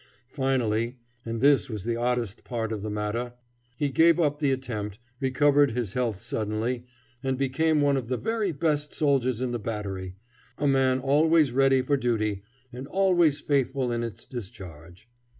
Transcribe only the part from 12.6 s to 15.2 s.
and always faithful in its discharge.